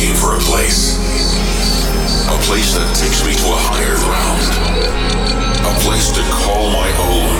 looking 0.00 0.16
for 0.16 0.34
a 0.34 0.40
place. 0.40 0.96
A 2.28 2.38
place 2.48 2.72
that 2.72 2.88
takes 2.96 3.20
me 3.20 3.36
to 3.36 3.46
a 3.52 3.60
higher 3.68 4.00
ground. 4.00 4.40
A 5.60 5.74
place 5.84 6.08
to 6.16 6.22
call 6.40 6.72
my 6.72 6.88
own, 7.12 7.36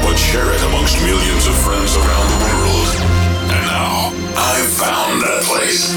but 0.00 0.16
share 0.16 0.48
it 0.48 0.62
amongst 0.72 0.96
millions 1.04 1.44
of 1.46 1.52
friends 1.60 1.92
around 2.00 2.26
the 2.32 2.40
world. 2.48 2.88
And 3.52 3.62
now, 3.68 4.16
I've 4.32 4.72
found 4.80 5.20
that 5.20 5.44
place. 5.44 5.92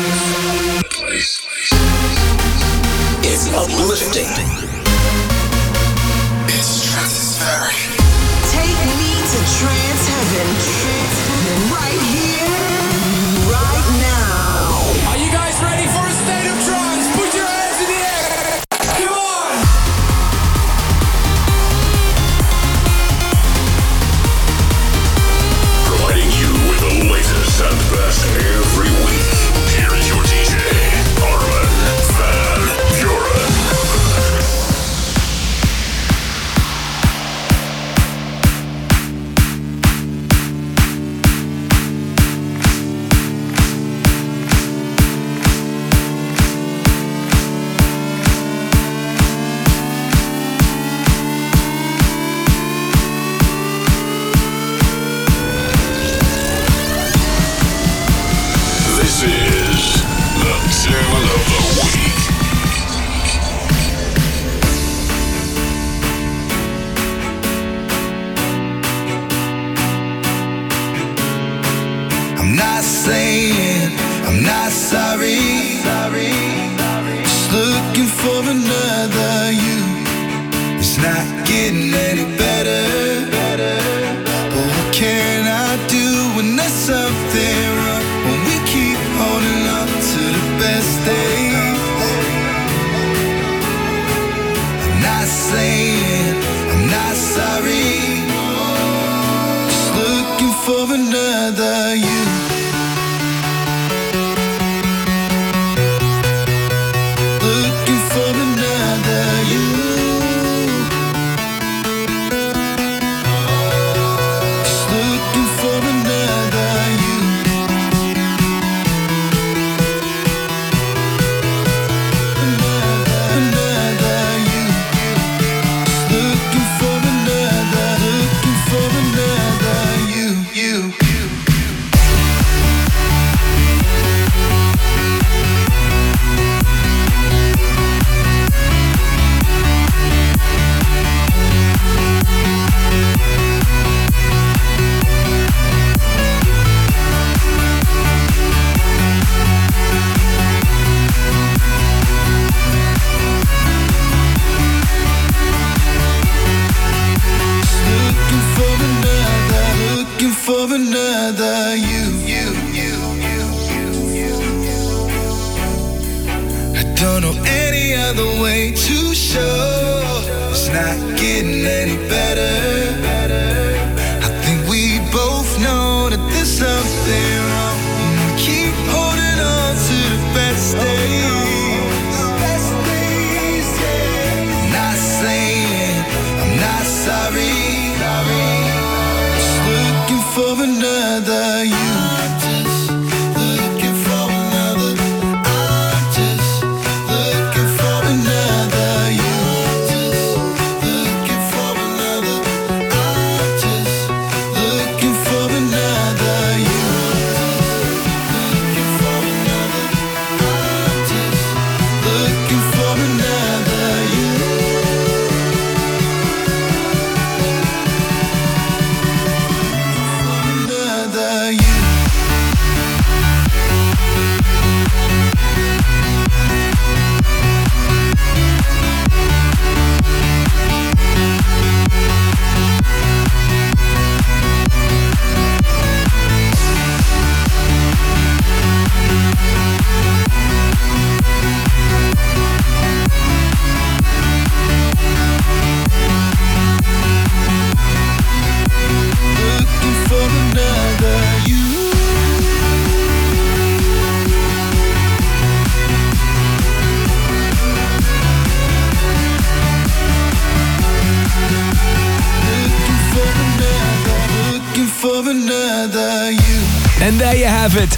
It's 3.23 3.47
uplifting. 3.55 4.27
It's 6.51 6.83
stratospheric. 6.83 7.79
Take 8.51 8.79
me 8.99 9.11
to 9.23 9.39
trance 9.55 10.03
heaven. 10.11 10.72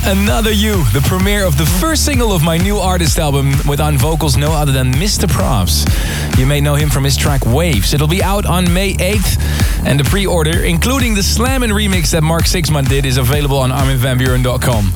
Another 0.07 0.51
You, 0.51 0.83
the 0.93 1.01
premiere 1.01 1.47
of 1.47 1.57
the 1.57 1.65
first 1.65 2.05
single 2.05 2.31
of 2.31 2.43
my 2.43 2.57
new 2.57 2.77
artist 2.77 3.17
album 3.17 3.53
with 3.67 3.79
on 3.79 3.97
vocals 3.97 4.37
no 4.37 4.51
other 4.51 4.71
than 4.71 4.91
Mr. 4.91 5.27
Probz. 5.27 5.83
You 6.37 6.45
may 6.45 6.61
know 6.61 6.75
him 6.75 6.91
from 6.91 7.03
his 7.03 7.17
track 7.17 7.43
Waves. 7.43 7.91
It'll 7.91 8.07
be 8.07 8.21
out 8.21 8.45
on 8.45 8.71
May 8.71 8.93
8th, 8.93 9.83
and 9.83 9.99
the 9.99 10.03
pre-order, 10.03 10.63
including 10.63 11.15
the 11.15 11.23
Slammin' 11.23 11.71
remix 11.71 12.11
that 12.11 12.21
Mark 12.21 12.43
Sixma 12.43 12.87
did, 12.87 13.03
is 13.03 13.17
available 13.17 13.57
on 13.57 13.71
arminvanbuuren.com. 13.71 14.93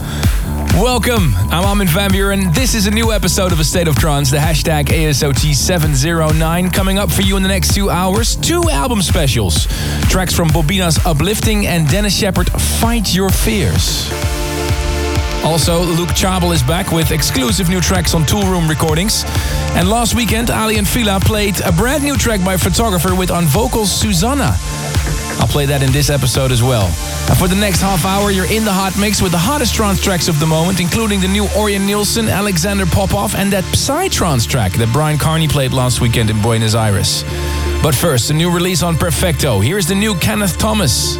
Welcome, 0.79 1.33
I'm 1.50 1.65
Armin 1.65 1.88
van 1.88 2.11
Buuren. 2.11 2.53
This 2.53 2.75
is 2.75 2.85
a 2.85 2.91
new 2.91 3.11
episode 3.11 3.51
of 3.51 3.59
A 3.59 3.63
State 3.63 3.88
of 3.88 3.95
Trance, 3.95 4.29
the 4.29 4.38
hashtag 4.38 4.85
ASOT709. 4.89 6.71
Coming 6.71 7.00
up 7.00 7.11
for 7.11 7.23
you 7.23 7.35
in 7.35 7.41
the 7.41 7.50
next 7.50 7.73
two 7.73 7.89
hours, 7.89 8.35
two 8.35 8.69
album 8.69 9.01
specials. 9.01 9.65
Tracks 10.03 10.35
from 10.35 10.50
Bobina's 10.50 11.03
Uplifting 11.03 11.65
and 11.65 11.89
Denis 11.89 12.21
Sheperd 12.21 12.50
Fight 12.79 13.15
Your 13.15 13.31
Fears. 13.31 14.07
Also, 15.44 15.83
Luke 15.83 16.13
Chable 16.13 16.51
is 16.51 16.62
back 16.62 16.91
with 16.91 17.12
exclusive 17.12 17.69
new 17.69 17.81
tracks 17.81 18.13
on 18.13 18.24
Toolroom 18.24 18.69
recordings. 18.69 19.24
And 19.75 19.89
last 19.89 20.15
weekend, 20.15 20.50
Aly 20.50 20.77
and 20.77 20.88
Fila 20.88 21.19
played 21.21 21.59
a 21.62 21.71
brand 21.71 22.03
new 22.03 22.18
track 22.18 22.44
by 22.44 22.57
Photographer 22.57 23.15
with 23.15 23.31
on 23.31 23.45
vocals 23.45 23.91
Susana. 23.91 24.57
I'll 25.39 25.47
play 25.47 25.65
that 25.68 25.81
in 25.81 25.91
this 25.91 26.09
episode 26.09 26.51
as 26.51 26.62
well. 26.62 26.86
And 27.30 27.38
for 27.38 27.47
the 27.47 27.56
next 27.56 27.81
half 27.81 28.06
hour, 28.06 28.30
you're 28.30 28.51
in 28.51 28.65
the 28.65 28.74
hot 28.74 28.97
mix 29.00 29.21
with 29.21 29.31
the 29.31 29.38
hottest 29.38 29.74
trance 29.74 30.01
tracks 30.03 30.27
of 30.27 30.39
the 30.39 30.45
moment, 30.45 30.81
including 30.81 31.21
the 31.21 31.30
new 31.30 31.45
Orjan 31.45 31.85
Nilsen, 31.85 32.27
Alexander 32.27 32.85
Popov, 32.85 33.35
and 33.35 33.51
that 33.53 33.63
Psytrance 33.63 34.47
track 34.47 34.74
that 34.74 34.92
Bryan 34.92 35.18
Kearney 35.18 35.47
played 35.47 35.71
last 35.71 36.01
weekend 36.01 36.30
in 36.30 36.42
Buenos 36.42 36.75
Aires. 36.75 37.24
But 37.81 37.95
first, 37.95 38.30
a 38.30 38.33
new 38.33 38.51
release 38.51 38.83
on 38.83 38.97
Perfecto. 38.97 39.62
Here's 39.62 39.88
the 39.88 39.95
new 39.95 40.13
Kenneth 40.15 40.57
Thomas. 40.57 41.18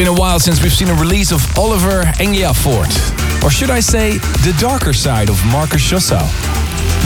Been 0.00 0.08
a 0.08 0.14
while 0.14 0.40
since 0.40 0.62
we've 0.62 0.72
seen 0.72 0.88
a 0.88 0.94
release 0.94 1.30
of 1.30 1.44
Oliver 1.58 2.04
Engiafort. 2.16 3.44
Or 3.44 3.50
should 3.50 3.68
I 3.68 3.80
say, 3.80 4.16
the 4.16 4.56
darker 4.58 4.94
side 4.94 5.28
of 5.28 5.44
Marcus 5.44 5.82
Schössow. 5.82 6.26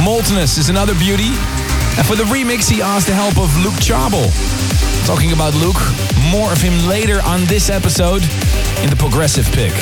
Molteness 0.04 0.58
is 0.58 0.68
another 0.68 0.94
beauty. 0.94 1.30
And 1.98 2.06
for 2.06 2.14
the 2.14 2.22
remix, 2.30 2.70
he 2.70 2.82
asked 2.82 3.08
the 3.08 3.12
help 3.12 3.36
of 3.36 3.50
Luke 3.64 3.74
Chable. 3.80 4.30
Talking 5.06 5.32
about 5.32 5.54
Luke, 5.54 5.82
more 6.30 6.52
of 6.52 6.62
him 6.62 6.86
later 6.86 7.20
on 7.24 7.44
this 7.46 7.68
episode 7.68 8.22
in 8.84 8.90
the 8.90 8.96
Progressive 8.96 9.46
Pick. 9.46 9.72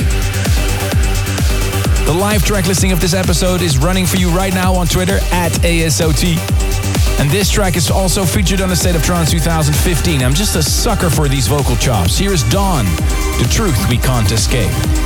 The 2.07 2.15
live 2.19 2.47
track 2.47 2.67
listing 2.67 2.93
of 2.93 3.01
this 3.03 3.13
episode 3.13 3.61
is 3.61 3.77
running 3.77 4.07
for 4.07 4.17
you 4.17 4.31
right 4.31 4.55
now 4.55 4.75
on 4.75 4.87
Twitter 4.87 5.19
at 5.33 5.53
ASOT. 5.61 6.52
And 7.19 7.31
this 7.31 7.51
track 7.51 7.77
is 7.77 7.91
also 7.91 8.25
featured 8.25 8.61
on 8.61 8.69
the 8.69 8.77
State 8.77 8.97
of 8.97 9.03
Trance 9.03 9.31
2015. 9.31 10.23
I'm 10.23 10.35
just 10.35 10.57
a 10.57 10.63
sucker 10.63 11.11
for 11.11 11.29
these 11.29 11.47
vocal 11.47 11.77
chops. 11.77 12.19
Here 12.19 12.33
is 12.33 12.43
Dawn, 12.45 12.85
The 12.85 13.49
Truth 13.51 13.89
We 13.89 13.99
Can't 13.99 14.31
Escape. 14.31 15.02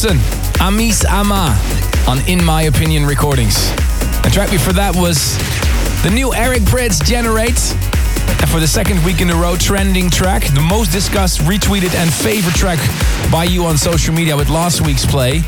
Nilsen, 0.00 0.60
Amis 0.60 1.04
Ama, 1.04 1.58
on 2.06 2.20
In 2.28 2.44
My 2.44 2.62
Opinion 2.62 3.04
Recordings. 3.04 3.56
And 4.22 4.32
track 4.32 4.48
before 4.48 4.72
that 4.74 4.94
was 4.94 5.36
the 6.04 6.10
new 6.10 6.32
Eric 6.32 6.62
Prydz 6.62 7.02
Generate. 7.04 7.58
And 8.38 8.48
for 8.48 8.60
the 8.60 8.68
second 8.68 9.04
week 9.04 9.20
in 9.20 9.30
a 9.30 9.34
row, 9.34 9.56
trending 9.56 10.08
track, 10.08 10.44
the 10.54 10.60
most 10.60 10.92
discussed, 10.92 11.40
retweeted, 11.40 11.96
and 11.96 12.12
favorite 12.12 12.54
track 12.54 12.78
by 13.32 13.42
you 13.42 13.64
on 13.64 13.76
social 13.76 14.14
media 14.14 14.36
with 14.36 14.48
last 14.48 14.82
week's 14.82 15.04
play. 15.04 15.42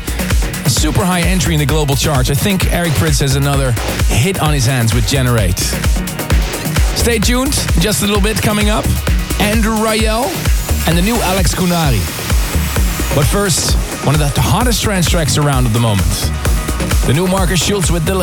A 0.65 0.69
super 0.69 1.05
high 1.05 1.21
entry 1.21 1.53
in 1.53 1.59
the 1.59 1.65
global 1.65 1.95
charts. 1.95 2.29
I 2.29 2.33
think 2.33 2.73
Eric 2.73 2.91
Prydz 2.93 3.21
has 3.21 3.37
another 3.37 3.71
hit 4.07 4.41
on 4.41 4.53
his 4.53 4.65
hands 4.65 4.93
with 4.93 5.07
Generate. 5.07 5.59
Stay 6.99 7.19
tuned, 7.19 7.53
just 7.79 8.03
a 8.03 8.05
little 8.05 8.21
bit 8.21 8.41
coming 8.41 8.69
up. 8.69 8.83
Andrew 9.39 9.75
Rayel 9.75 10.25
and 10.89 10.97
the 10.97 11.01
new 11.01 11.15
Alex 11.15 11.55
Kunnari. 11.55 12.03
But 13.15 13.25
first, 13.25 13.77
one 14.05 14.15
of 14.15 14.19
the 14.19 14.41
hottest 14.41 14.81
trance 14.81 15.09
tracks 15.09 15.37
around 15.37 15.67
at 15.67 15.73
the 15.73 15.79
moment. 15.79 16.31
The 17.05 17.13
new 17.13 17.27
Markus 17.27 17.63
Schulz 17.63 17.91
with 17.91 18.05
De 18.05 18.13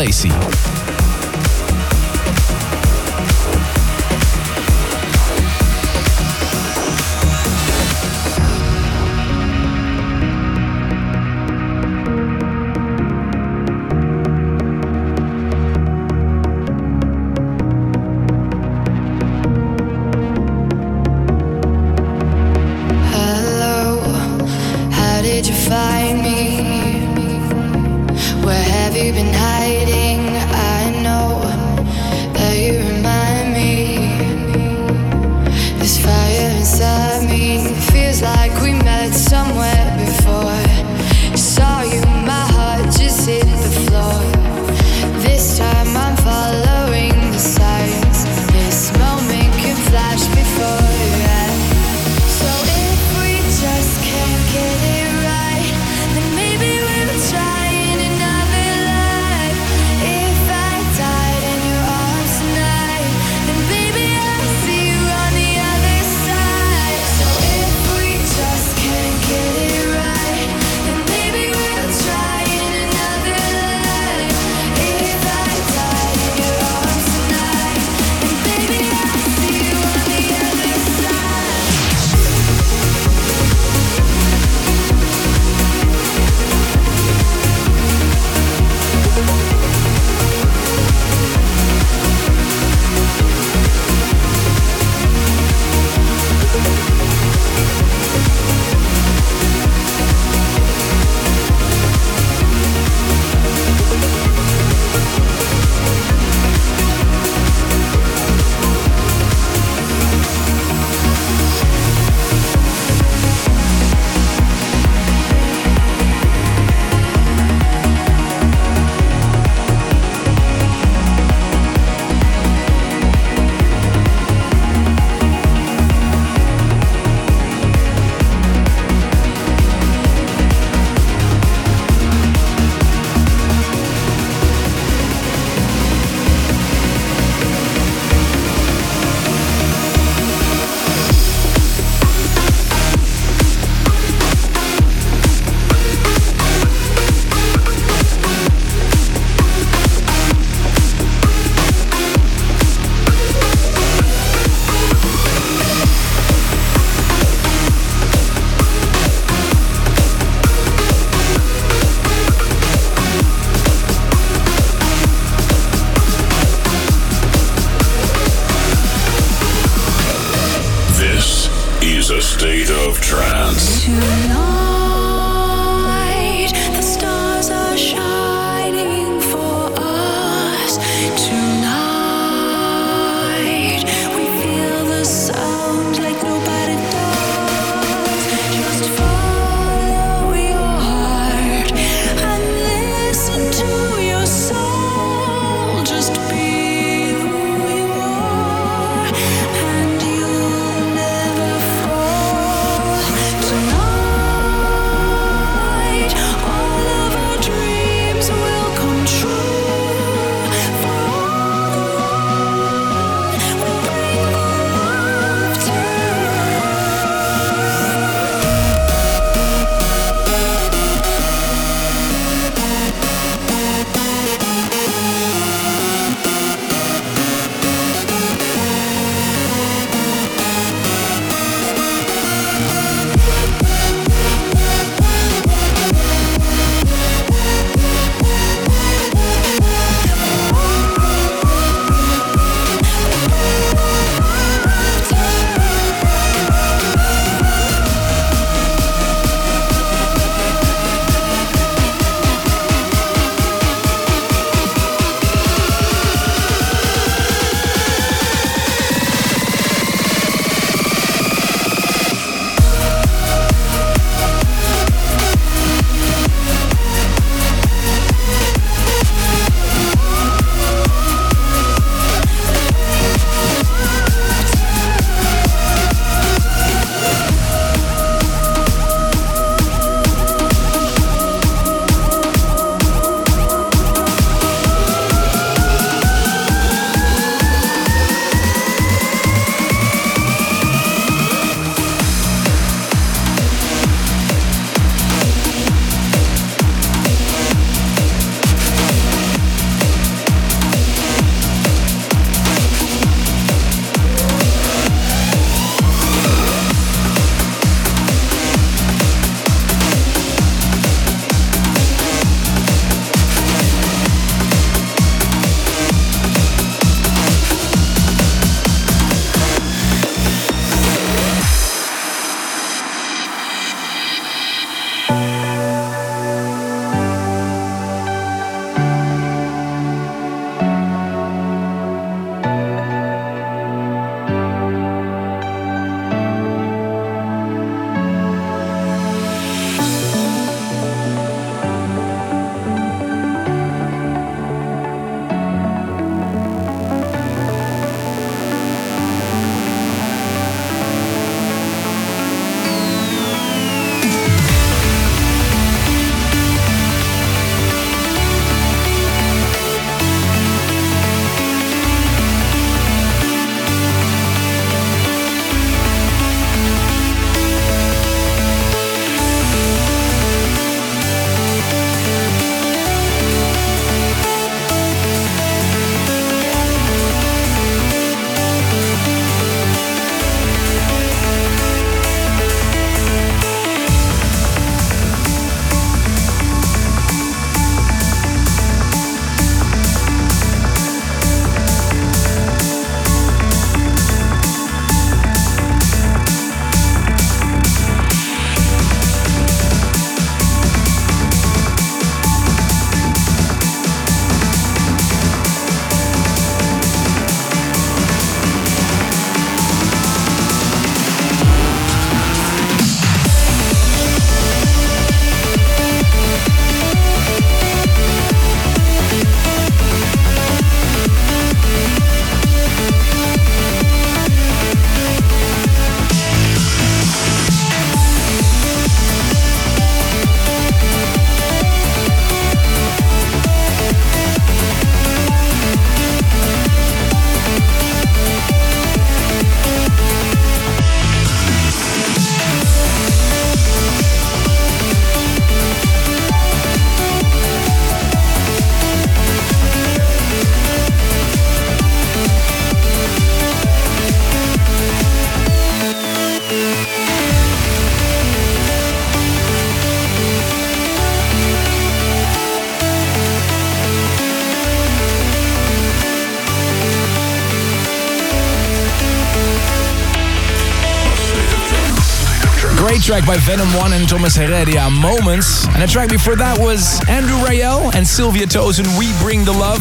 track 473.08 473.26
by 473.26 473.38
Venom 473.38 473.72
1 473.72 473.94
and 473.94 474.06
Thomas 474.06 474.36
Heredia, 474.36 474.90
Moments. 474.90 475.66
And 475.68 475.80
the 475.80 475.86
track 475.86 476.10
before 476.10 476.36
that 476.36 476.58
was 476.58 477.00
Andrew 477.08 477.38
Rayel 477.40 477.94
and 477.94 478.06
Sylvia 478.06 478.44
Tosun, 478.44 478.84
We 478.98 479.16
Bring 479.18 479.46
the 479.46 479.52
Love. 479.52 479.80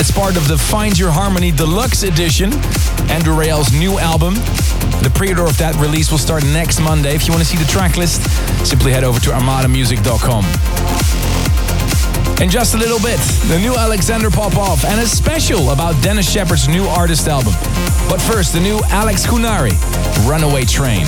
It's 0.00 0.10
part 0.10 0.38
of 0.38 0.48
the 0.48 0.56
Find 0.56 0.98
Your 0.98 1.10
Harmony 1.10 1.52
Deluxe 1.52 2.02
Edition, 2.02 2.50
Andrew 3.12 3.36
Rayel's 3.36 3.76
new 3.76 3.98
album. 3.98 4.36
The 5.04 5.12
pre-order 5.14 5.44
of 5.44 5.58
that 5.58 5.76
release 5.76 6.10
will 6.10 6.16
start 6.16 6.42
next 6.44 6.80
Monday. 6.80 7.14
If 7.14 7.26
you 7.26 7.32
want 7.34 7.44
to 7.44 7.50
see 7.50 7.58
the 7.58 7.68
track 7.68 7.98
list, 7.98 8.24
simply 8.66 8.90
head 8.92 9.04
over 9.04 9.20
to 9.20 9.30
armadamusic.com. 9.36 10.44
In 12.40 12.48
just 12.48 12.72
a 12.72 12.78
little 12.78 13.00
bit, 13.00 13.20
the 13.52 13.58
new 13.60 13.76
Alexander 13.76 14.30
Popov 14.30 14.86
and 14.86 14.98
a 14.98 15.06
special 15.06 15.72
about 15.72 15.92
Denis 16.02 16.32
Sheperd's 16.32 16.68
new 16.68 16.86
artist 16.86 17.28
album. 17.28 17.52
But 18.08 18.16
first, 18.16 18.54
the 18.54 18.60
new 18.60 18.80
Alex 18.88 19.26
Kunnari, 19.26 19.76
Runaway 20.26 20.64
Train. 20.64 21.04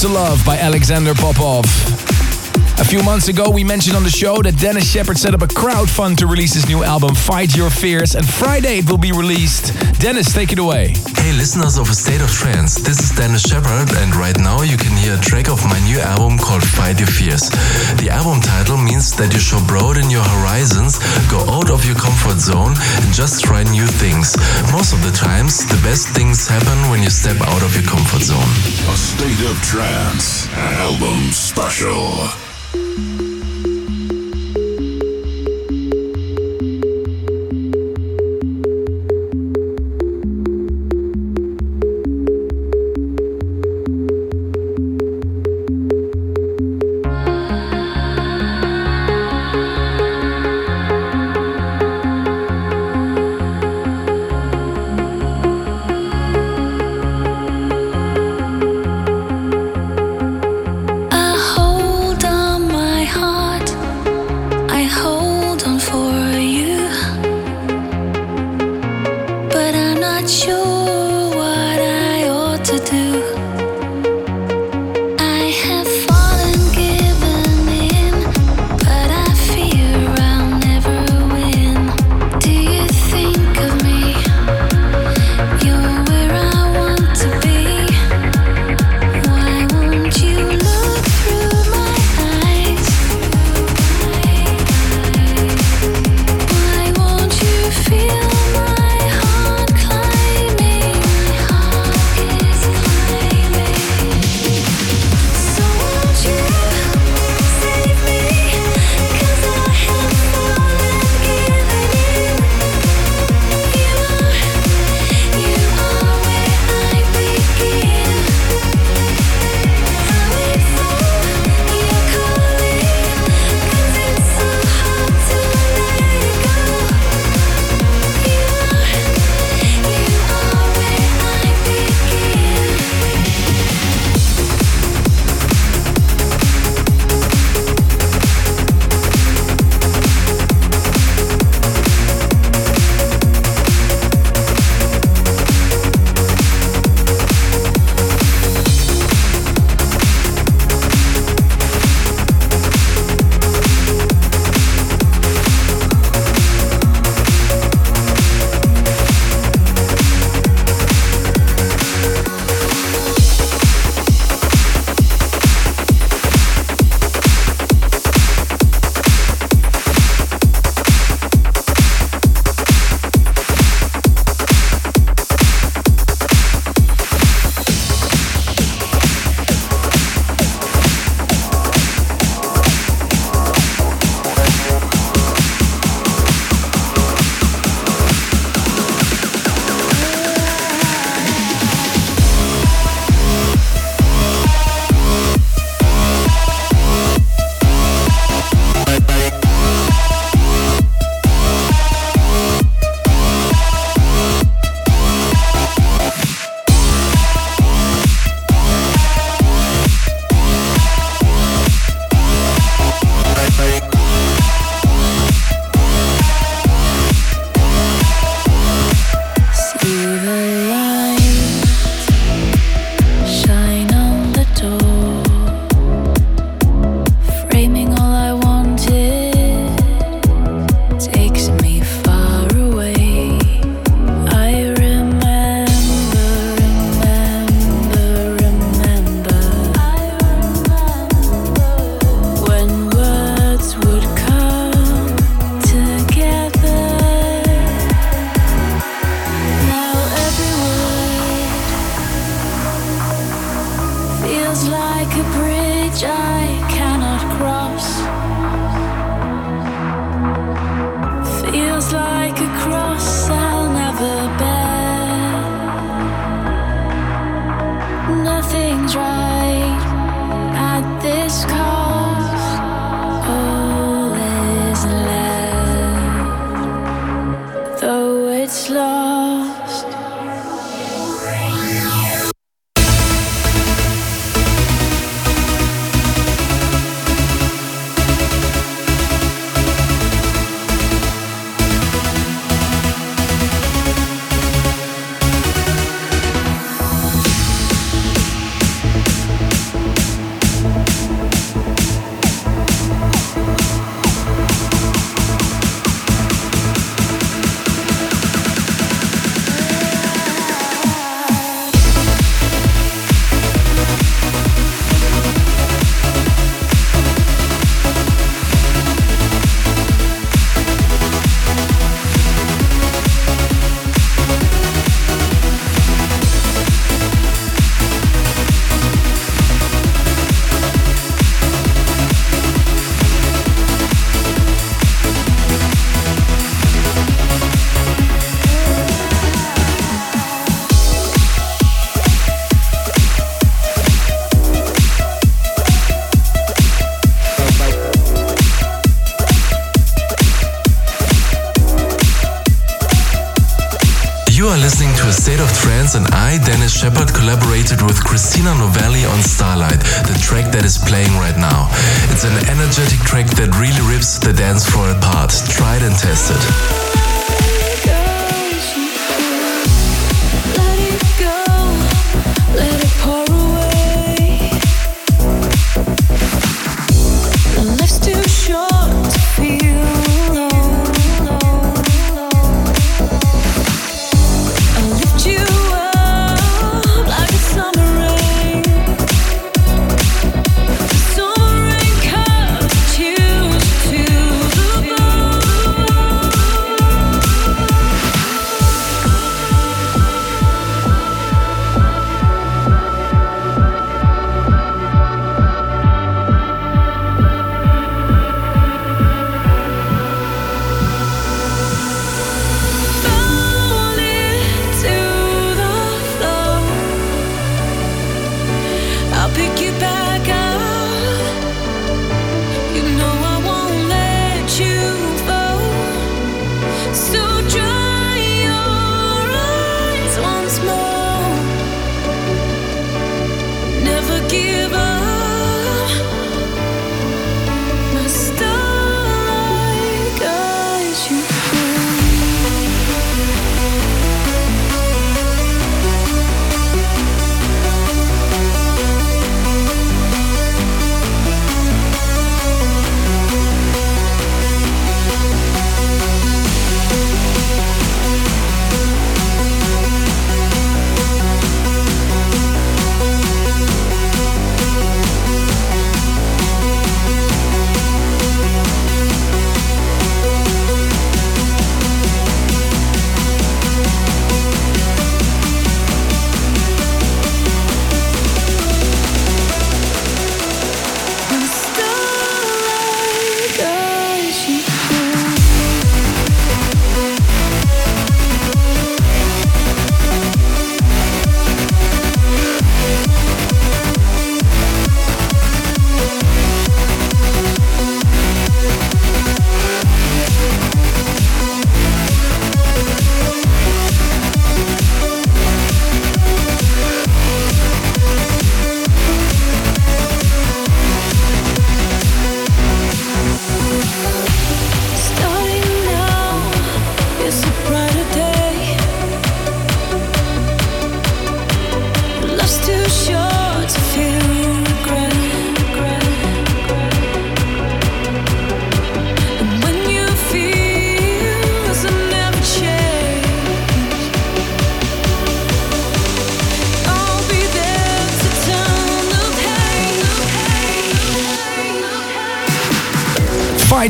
To 0.00 0.08
Love 0.08 0.44
by 0.44 0.58
Alexander 0.58 1.14
Popov. 1.14 1.95
A 2.86 2.88
few 2.88 3.02
months 3.02 3.26
ago, 3.26 3.50
we 3.50 3.64
mentioned 3.64 3.98
on 3.98 4.06
the 4.06 4.14
show 4.14 4.38
that 4.46 4.62
Denis 4.62 4.86
Sheperd 4.86 5.18
set 5.18 5.34
up 5.34 5.42
a 5.42 5.50
crowd 5.50 5.90
fund 5.90 6.22
to 6.22 6.30
release 6.30 6.54
his 6.54 6.70
new 6.70 6.86
album, 6.86 7.18
Fight 7.18 7.50
Your 7.58 7.66
Fears, 7.66 8.14
and 8.14 8.22
Friday 8.22 8.78
it 8.78 8.86
will 8.86 8.96
be 8.96 9.10
released. 9.10 9.74
Denis, 9.98 10.30
take 10.32 10.54
it 10.54 10.62
away. 10.62 10.94
Hey, 11.18 11.34
listeners 11.34 11.82
of 11.82 11.90
A 11.90 11.96
State 11.98 12.22
of 12.22 12.30
Trance, 12.30 12.78
this 12.86 13.02
is 13.02 13.10
Denis 13.10 13.42
Sheperd, 13.42 13.90
and 13.98 14.14
right 14.14 14.38
now 14.38 14.62
you 14.62 14.78
can 14.78 14.94
hear 15.02 15.18
a 15.18 15.20
track 15.20 15.50
of 15.50 15.58
my 15.66 15.82
new 15.82 15.98
album 15.98 16.38
called 16.38 16.62
Fight 16.62 17.02
Your 17.02 17.10
Fears. 17.10 17.50
The 17.98 18.06
album 18.06 18.38
title 18.38 18.78
means 18.78 19.10
that 19.18 19.34
you 19.34 19.42
should 19.42 19.66
broaden 19.66 20.06
your 20.06 20.22
horizons, 20.22 21.02
go 21.26 21.42
out 21.50 21.74
of 21.74 21.82
your 21.82 21.98
comfort 21.98 22.38
zone, 22.38 22.78
and 23.02 23.10
just 23.10 23.42
try 23.42 23.66
new 23.66 23.90
things. 23.98 24.38
Most 24.70 24.94
of 24.94 25.02
the 25.02 25.10
times, 25.10 25.66
the 25.66 25.80
best 25.82 26.14
things 26.14 26.46
happen 26.46 26.78
when 26.86 27.02
you 27.02 27.10
step 27.10 27.42
out 27.50 27.66
of 27.66 27.74
your 27.74 27.82
comfort 27.90 28.22
zone. 28.22 28.52
A 28.86 28.94
State 28.94 29.42
of 29.42 29.58
Trance 29.66 30.46
album 30.54 31.34
special. 31.34 32.45
Trance 32.96 33.25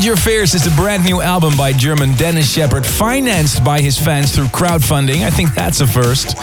Your 0.07 0.14
Fears 0.14 0.54
is 0.54 0.64
a 0.68 0.70
brand 0.76 1.04
new 1.04 1.20
album 1.20 1.57
by 1.57 1.72
German 1.72 2.14
Denis 2.14 2.57
Sheperd, 2.57 2.86
financed 2.86 3.64
by 3.64 3.80
his 3.80 3.98
fans 3.98 4.32
through 4.32 4.44
crowdfunding. 4.44 5.26
I 5.26 5.30
think 5.30 5.52
that's 5.52 5.80
a 5.80 5.86
first. 5.88 6.38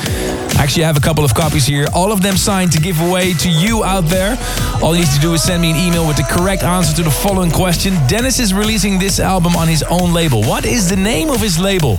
Actually, 0.60 0.84
I 0.84 0.88
have 0.88 0.98
a 0.98 1.00
couple 1.00 1.24
of 1.24 1.34
copies 1.34 1.66
here, 1.66 1.88
all 1.94 2.12
of 2.12 2.22
them 2.22 2.36
signed 2.36 2.74
to 2.74 2.82
give 2.82 3.00
away 3.00 3.32
to 3.36 3.50
you 3.50 3.86
out 3.86 4.04
there. 4.04 4.38
All 4.84 4.94
you 4.94 5.06
need 5.06 5.14
to 5.14 5.20
do 5.22 5.34
is 5.34 5.44
send 5.44 5.62
me 5.62 5.72
an 5.72 5.78
email 5.78 6.06
with 6.06 6.18
the 6.18 6.24
correct 6.24 6.64
answer 6.64 6.94
to 6.98 7.04
the 7.04 7.10
following 7.10 7.52
question. 7.52 7.94
Denis 8.10 8.38
is 8.38 8.54
releasing 8.54 9.00
this 9.00 9.22
album 9.22 9.56
on 9.56 9.70
his 9.70 9.82
own 9.84 10.12
label. 10.12 10.44
What 10.44 10.66
is 10.66 10.90
the 10.90 10.98
name 10.98 11.30
of 11.30 11.40
his 11.40 11.58
label? 11.58 11.96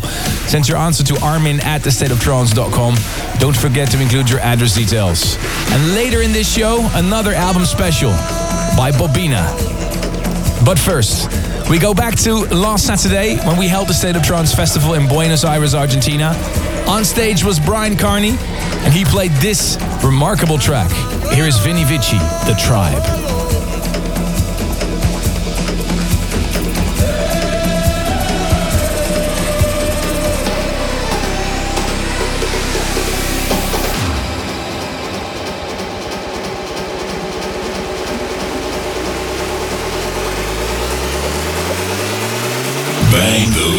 Send 0.48 0.68
your 0.68 0.76
answer 0.76 1.02
to 1.02 1.24
armin 1.24 1.60
at 1.60 1.80
thestateoftrance.com. 1.80 2.94
Don't 3.38 3.56
forget 3.56 3.90
to 3.92 4.02
include 4.02 4.28
your 4.28 4.40
address 4.40 4.74
details. 4.74 5.38
And 5.70 5.94
later 5.94 6.20
in 6.20 6.32
this 6.32 6.52
show, 6.54 6.86
another 6.92 7.32
album 7.32 7.64
special 7.64 8.10
by 8.76 8.90
Bobina. 8.92 9.48
But 10.62 10.78
first, 10.78 11.28
we 11.70 11.78
go 11.78 11.94
back 11.94 12.16
to 12.16 12.34
last 12.54 12.86
Saturday 12.86 13.36
when 13.46 13.56
we 13.56 13.68
held 13.68 13.88
the 13.88 13.94
State 13.94 14.16
of 14.16 14.22
Trance 14.22 14.54
Festival 14.54 14.94
in 14.94 15.08
Buenos 15.08 15.44
Aires, 15.44 15.74
Argentina. 15.74 16.34
On 16.86 17.04
stage 17.04 17.42
was 17.42 17.58
Bryan 17.58 17.96
Kearney, 17.96 18.36
and 18.38 18.92
he 18.92 19.04
played 19.04 19.32
this 19.32 19.78
remarkable 20.04 20.58
track. 20.58 20.90
Here 21.32 21.46
is 21.46 21.58
Vini 21.58 21.84
Vici, 21.84 22.18
The 22.18 22.54
Tribe. 22.58 23.23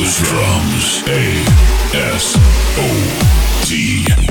Those 0.06 0.20
drums. 0.20 1.04
A 1.08 1.46
S 1.96 2.36
O 2.78 3.66
T. 3.66 4.25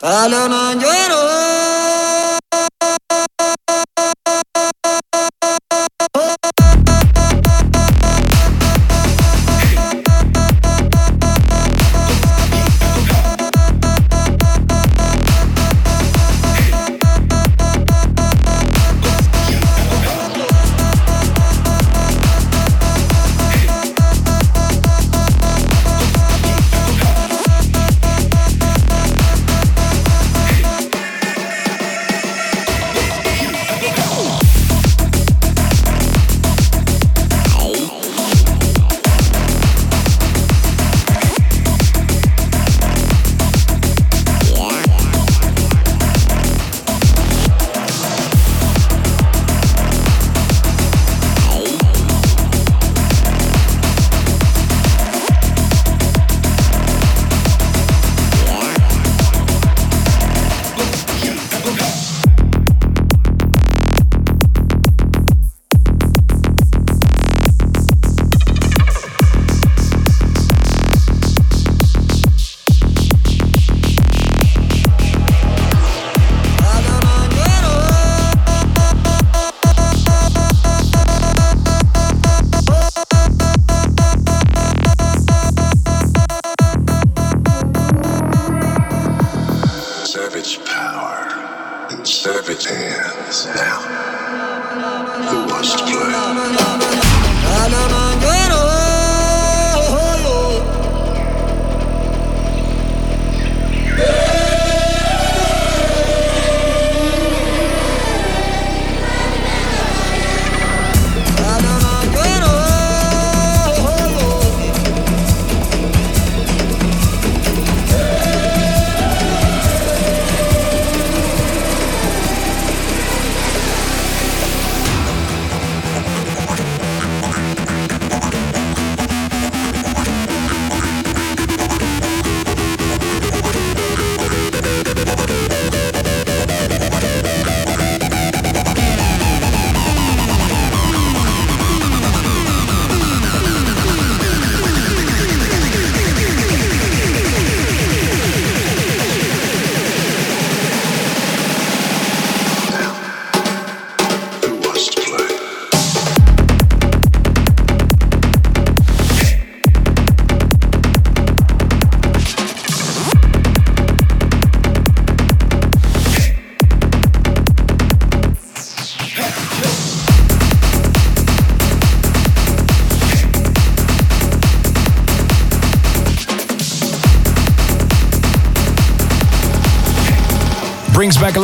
brings 0.00 0.84
back 0.84 1.65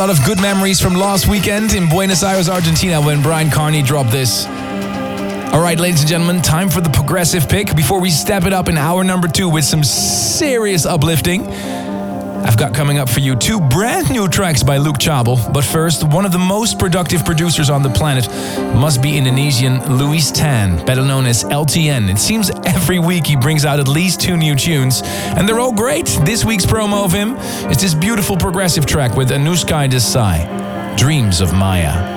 lot 0.06 0.10
of 0.10 0.24
good 0.24 0.40
memories 0.40 0.80
from 0.80 0.94
last 0.94 1.28
weekend 1.28 1.74
in 1.74 1.88
Buenos 1.88 2.24
Aires, 2.24 2.48
Argentina, 2.48 3.00
when 3.00 3.22
Bryan 3.22 3.52
Kearney 3.52 3.82
dropped 3.82 4.10
this. 4.10 4.46
All 4.46 5.62
right, 5.62 5.78
ladies 5.78 6.00
and 6.00 6.08
gentlemen, 6.08 6.42
time 6.42 6.68
for 6.68 6.80
the 6.80 6.90
progressive 6.90 7.48
pick 7.48 7.76
before 7.76 8.00
we 8.00 8.10
step 8.10 8.44
it 8.44 8.52
up 8.52 8.68
in 8.68 8.76
hour 8.76 9.04
number 9.04 9.28
two 9.28 9.48
with 9.48 9.64
some 9.64 9.84
serious 9.84 10.86
uplifting. 10.86 11.46
I've 11.46 12.56
got 12.56 12.74
coming 12.74 12.98
up 12.98 13.08
for 13.08 13.20
you 13.20 13.36
two 13.36 13.60
brand 13.60 14.10
new 14.10 14.26
tracks 14.26 14.64
by 14.64 14.78
Luke 14.78 14.98
Chable. 14.98 15.38
But 15.52 15.62
first, 15.62 16.02
one 16.02 16.24
of 16.24 16.32
the 16.32 16.38
most 16.38 16.80
productive 16.80 17.24
producers 17.24 17.70
on 17.70 17.84
the 17.84 17.90
planet 17.90 18.28
must 18.74 19.00
be 19.00 19.16
Indonesian 19.16 19.98
Luis 19.98 20.32
Tan, 20.32 20.84
better 20.84 21.04
known 21.04 21.26
as 21.26 21.44
LTN. 21.44 22.10
It 22.10 22.18
seems 22.18 22.50
every 22.74 22.98
week 22.98 23.26
he 23.26 23.36
brings 23.36 23.64
out 23.64 23.80
at 23.80 23.88
least 23.88 24.20
two 24.20 24.36
new 24.36 24.54
tunes, 24.54 25.02
and 25.04 25.48
they're 25.48 25.60
all 25.60 25.72
great. 25.72 26.06
This 26.24 26.44
week's 26.44 26.66
promo 26.66 27.04
of 27.04 27.12
him 27.12 27.36
is 27.70 27.80
this 27.80 27.94
beautiful 27.94 28.36
progressive 28.36 28.86
track 28.86 29.16
with 29.16 29.30
Anuskha 29.30 29.88
Desai, 29.88 30.96
Dreams 30.96 31.40
of 31.40 31.52
Maya. 31.52 32.11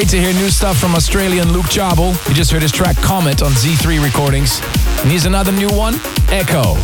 Great 0.00 0.08
to 0.08 0.18
hear 0.18 0.32
new 0.32 0.48
stuff 0.48 0.78
from 0.78 0.94
Australian 0.94 1.52
Luke 1.52 1.68
Chable. 1.68 2.14
You 2.26 2.32
just 2.32 2.50
heard 2.50 2.62
his 2.62 2.72
track 2.72 2.96
Comet 2.96 3.42
on 3.42 3.50
Z3 3.50 4.02
Recordings. 4.02 4.58
And 5.02 5.10
here's 5.10 5.26
another 5.26 5.52
new 5.52 5.68
one, 5.68 5.96
Echo. 6.30 6.76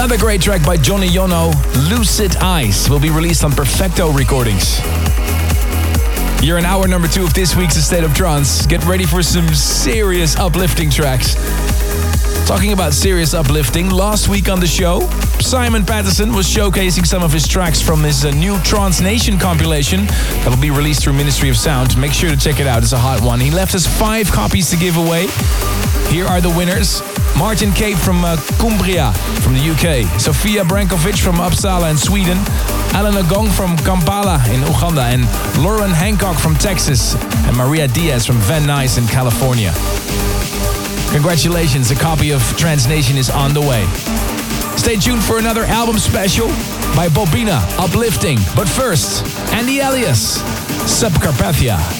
Another 0.00 0.16
great 0.16 0.40
track 0.40 0.64
by 0.64 0.78
Johnny 0.78 1.08
Yono, 1.08 1.52
Lucid 1.90 2.34
Eyes, 2.36 2.88
will 2.88 2.98
be 2.98 3.10
released 3.10 3.44
on 3.44 3.52
Perfecto 3.52 4.10
Recordings. 4.10 4.80
You're 6.42 6.56
in 6.56 6.64
hour 6.64 6.88
number 6.88 7.06
two 7.06 7.22
of 7.22 7.34
this 7.34 7.54
week's 7.54 7.74
State 7.74 8.02
of 8.02 8.14
Trance. 8.14 8.64
Get 8.64 8.82
ready 8.86 9.04
for 9.04 9.22
some 9.22 9.46
serious 9.48 10.36
uplifting 10.36 10.88
tracks. 10.88 11.34
Talking 12.48 12.72
about 12.72 12.94
serious 12.94 13.34
uplifting, 13.34 13.90
last 13.90 14.30
week 14.30 14.48
on 14.48 14.58
the 14.58 14.66
show, 14.66 15.00
Simon 15.38 15.84
Patterson 15.84 16.32
was 16.32 16.46
showcasing 16.46 17.06
some 17.06 17.22
of 17.22 17.30
his 17.30 17.46
tracks 17.46 17.82
from 17.82 18.02
his 18.02 18.24
uh, 18.24 18.30
new 18.30 18.58
Trance 18.60 19.02
Nation 19.02 19.38
compilation 19.38 20.06
that 20.06 20.48
will 20.48 20.62
be 20.62 20.70
released 20.70 21.04
through 21.04 21.12
Ministry 21.12 21.50
of 21.50 21.58
Sound. 21.58 21.94
Make 22.00 22.14
sure 22.14 22.30
to 22.30 22.38
check 22.38 22.58
it 22.58 22.66
out, 22.66 22.82
it's 22.82 22.92
a 22.92 22.98
hot 22.98 23.20
one. 23.20 23.38
He 23.38 23.50
left 23.50 23.74
us 23.74 23.86
five 23.86 24.32
copies 24.32 24.70
to 24.70 24.78
give 24.78 24.96
away. 24.96 25.26
Here 26.08 26.24
are 26.24 26.40
the 26.40 26.52
winners. 26.56 27.02
Martin 27.38 27.72
Cape 27.72 27.96
from 27.96 28.24
uh, 28.24 28.36
Cumbria 28.58 29.12
from 29.40 29.54
the 29.54 29.60
UK, 29.60 30.20
Sofia 30.20 30.64
Brankovic 30.64 31.22
from 31.22 31.36
Uppsala 31.36 31.90
in 31.90 31.96
Sweden, 31.96 32.38
Alan 32.92 33.14
Gong 33.28 33.48
from 33.50 33.76
Kampala 33.78 34.42
in 34.48 34.60
Uganda, 34.60 35.02
and 35.02 35.22
Lauren 35.62 35.90
Hancock 35.90 36.38
from 36.38 36.54
Texas, 36.56 37.14
and 37.46 37.56
Maria 37.56 37.88
Diaz 37.88 38.26
from 38.26 38.36
Van 38.38 38.62
Nuys 38.62 38.98
in 38.98 39.06
California. 39.06 39.72
Congratulations, 41.12 41.90
a 41.90 41.96
copy 41.96 42.30
of 42.30 42.42
Trance 42.56 42.86
Nation 42.86 43.16
is 43.16 43.30
on 43.30 43.52
the 43.54 43.60
way. 43.60 43.84
Stay 44.76 44.96
tuned 44.96 45.22
for 45.22 45.38
another 45.38 45.64
album 45.64 45.98
special 45.98 46.46
by 46.94 47.08
Bobina, 47.08 47.60
Uplifting. 47.78 48.38
But 48.54 48.68
first, 48.68 49.24
Andy 49.52 49.80
Elias, 49.80 50.40
Subcarpathia. 50.84 51.99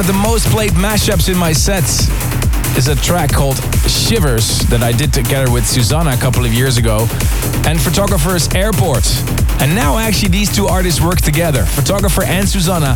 One 0.00 0.08
of 0.08 0.16
the 0.16 0.22
most 0.22 0.46
played 0.46 0.70
mashups 0.70 1.30
in 1.30 1.36
my 1.36 1.52
sets 1.52 2.08
is 2.74 2.88
a 2.88 2.96
track 2.96 3.30
called 3.30 3.58
Shivers 3.86 4.60
that 4.70 4.82
I 4.82 4.92
did 4.92 5.12
together 5.12 5.52
with 5.52 5.66
Susana 5.66 6.12
a 6.12 6.16
couple 6.16 6.42
of 6.42 6.54
years 6.54 6.78
ago 6.78 7.06
and 7.66 7.78
Photographer's 7.78 8.48
Airport. 8.54 9.04
And 9.60 9.74
now 9.74 9.98
actually 9.98 10.30
these 10.30 10.50
two 10.50 10.66
artists 10.68 11.02
work 11.02 11.20
together. 11.20 11.66
Photographer 11.66 12.24
and 12.24 12.48
Susana, 12.48 12.94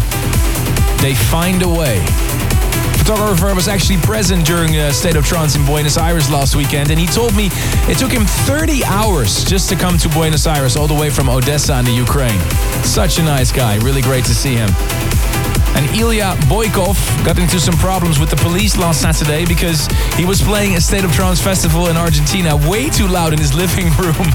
they 1.03 1.15
find 1.15 1.61
a 1.61 1.69
way. 1.69 2.01
Photographer 2.97 3.55
was 3.55 3.69
actually 3.69 3.99
present 3.99 4.47
during 4.47 4.75
a 4.77 4.91
State 4.91 5.17
of 5.17 5.27
Trance 5.27 5.57
in 5.57 5.67
Buenos 5.67 5.99
Aires 5.99 6.31
last 6.31 6.57
weekend 6.57 6.91
and 6.91 6.99
he 6.99 7.07
told 7.07 7.37
me 7.37 7.51
it 7.87 7.99
took 7.99 8.13
him 8.13 8.25
30 8.25 8.83
hours 8.83 9.45
just 9.45 9.69
to 9.69 9.77
come 9.77 9.99
to 9.99 10.09
Buenos 10.09 10.47
Aires 10.47 10.75
all 10.75 10.87
the 10.87 10.95
way 10.95 11.11
from 11.11 11.29
Odessa 11.29 11.79
in 11.81 11.85
the 11.85 11.93
Ukraine. 11.93 12.41
Such 12.83 13.19
a 13.19 13.23
nice 13.23 13.53
guy, 13.53 13.77
really 13.85 14.01
great 14.01 14.25
to 14.25 14.35
see 14.35 14.55
him. 14.55 14.71
And 15.75 15.87
Ilya 15.97 16.37
Boykov 16.47 16.97
got 17.25 17.39
into 17.39 17.59
some 17.59 17.75
problems 17.75 18.19
with 18.21 18.31
the 18.31 18.37
police 18.37 18.77
last 18.77 19.03
Saturday 19.03 19.45
because 19.45 19.87
he 20.15 20.25
was 20.25 20.41
playing 20.41 20.77
a 20.77 20.81
State 20.81 21.05
of 21.05 21.13
Trance 21.13 21.41
festival 21.41 21.89
in 21.89 21.97
Argentina 21.97 22.57
way 22.57 22.89
too 22.89 23.09
loud 23.09 23.33
in 23.33 23.39
his 23.39 23.55
living 23.63 23.87
room. 23.99 24.29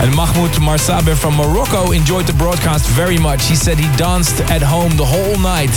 and 0.00 0.14
Mahmoud 0.16 0.52
Marsabe 0.58 1.14
from 1.16 1.36
Morocco 1.36 1.92
enjoyed 1.92 2.26
the 2.26 2.32
broadcast 2.32 2.86
very 2.88 3.18
much. 3.18 3.44
He 3.46 3.54
said 3.54 3.78
he 3.78 3.94
danced 3.96 4.40
at 4.50 4.62
home 4.62 4.96
the 4.96 5.04
whole 5.04 5.38
night, 5.38 5.74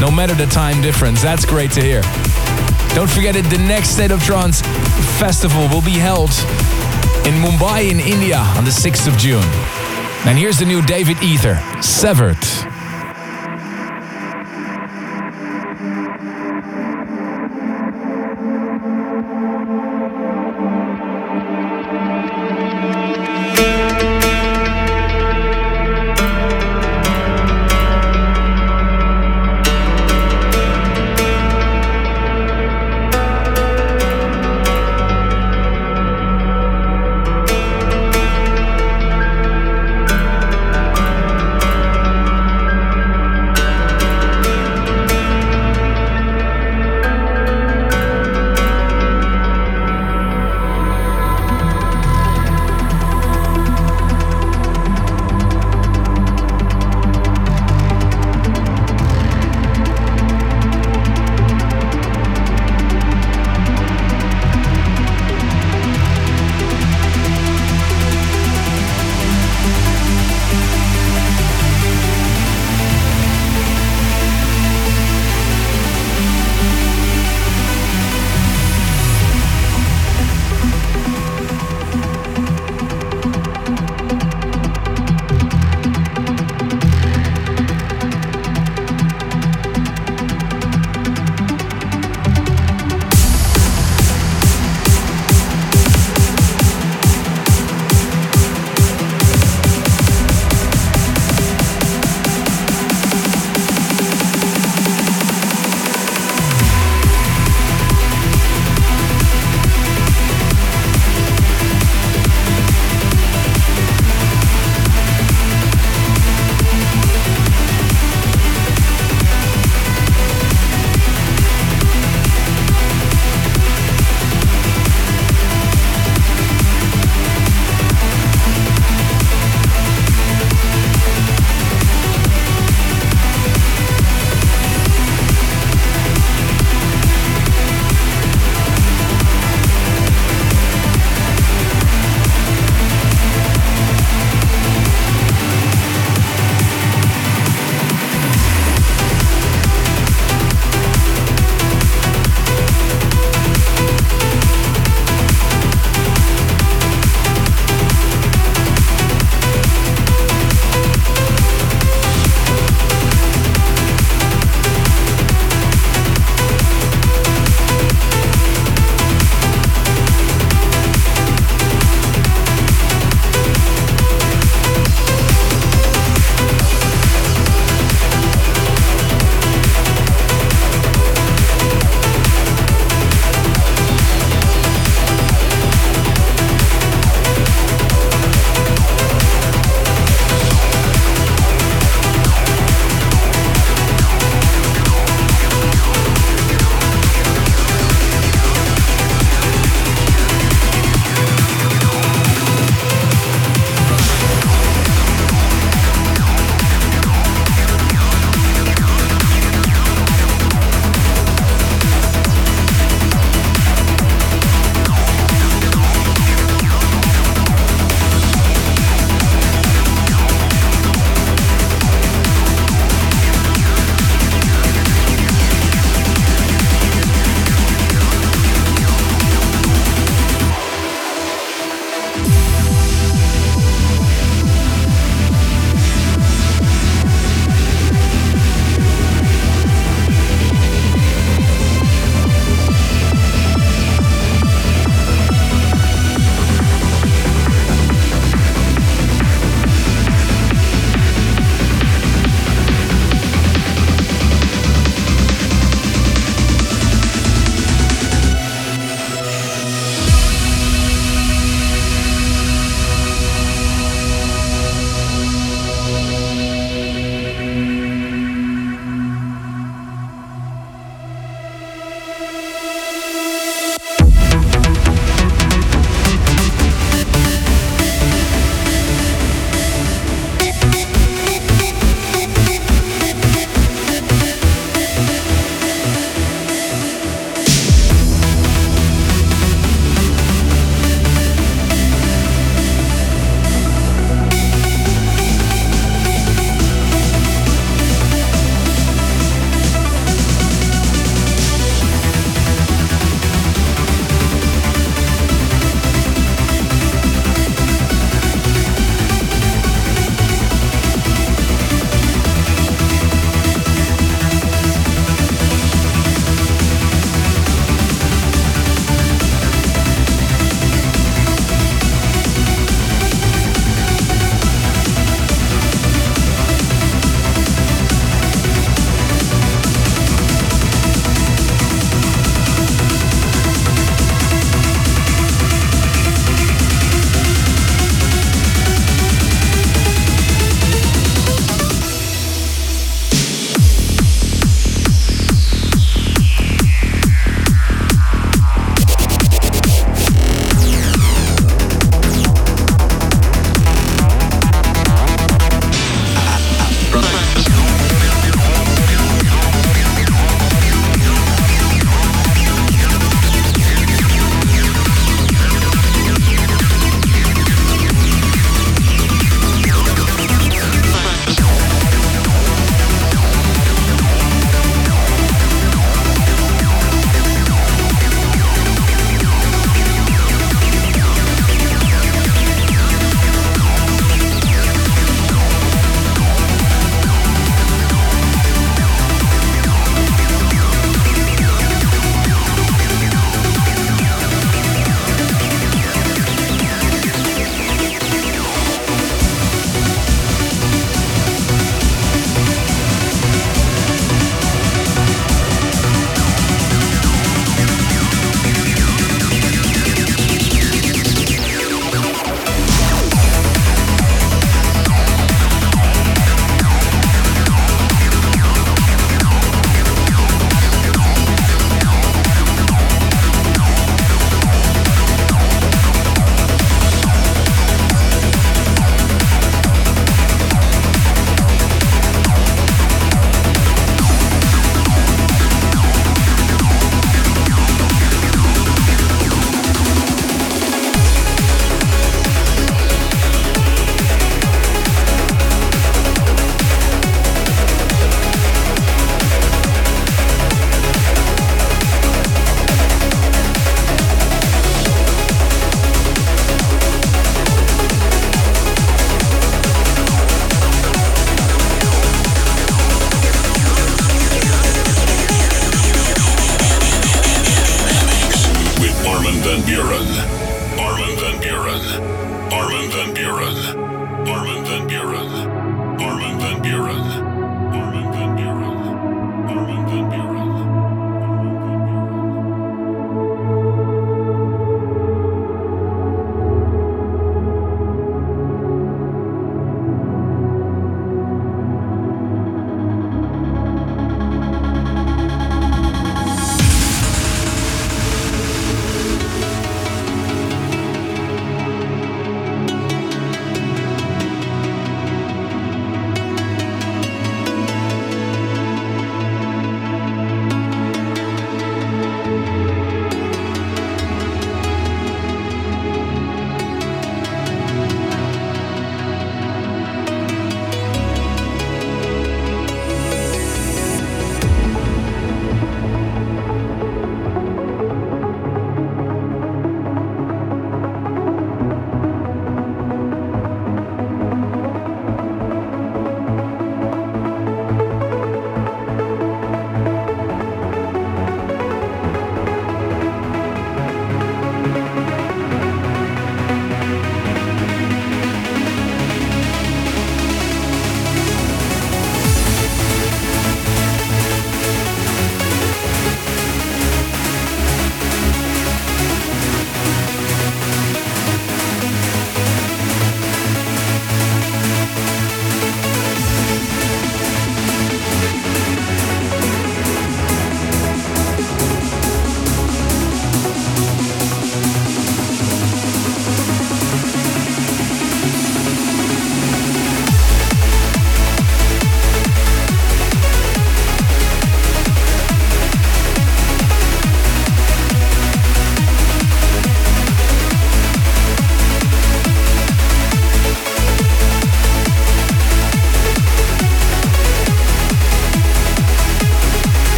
no 0.00 0.10
matter 0.10 0.34
the 0.34 0.46
time 0.46 0.80
difference. 0.80 1.20
That's 1.20 1.44
great 1.44 1.72
to 1.72 1.82
hear. 1.82 2.02
Don't 2.94 3.10
forget 3.10 3.34
it, 3.34 3.44
the 3.50 3.58
next 3.58 3.90
State 3.90 4.12
of 4.12 4.22
Trance 4.22 4.62
festival 5.18 5.68
will 5.68 5.82
be 5.82 5.98
held 5.98 6.30
in 7.26 7.34
Mumbai 7.42 7.90
in 7.90 7.98
India 7.98 8.38
on 8.56 8.64
the 8.64 8.70
6th 8.70 9.08
of 9.08 9.16
June. 9.18 9.44
And 10.26 10.38
here's 10.38 10.58
the 10.58 10.64
new 10.64 10.80
David 10.80 11.20
Ether, 11.22 11.60
Severed. 11.82 12.73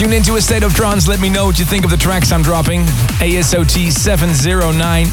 Tune 0.00 0.14
into 0.14 0.36
a 0.36 0.40
state 0.40 0.62
of 0.62 0.72
trance. 0.72 1.06
Let 1.06 1.20
me 1.20 1.28
know 1.28 1.44
what 1.44 1.58
you 1.58 1.66
think 1.66 1.84
of 1.84 1.90
the 1.90 1.96
tracks 1.98 2.32
I'm 2.32 2.40
dropping. 2.40 2.84
ASOT 3.20 3.92
709. 3.92 5.06